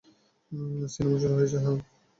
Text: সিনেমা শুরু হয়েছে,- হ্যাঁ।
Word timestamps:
সিনেমা 0.87 1.17
শুরু 1.21 1.33
হয়েছে,- 1.37 1.57
হ্যাঁ। 1.63 1.77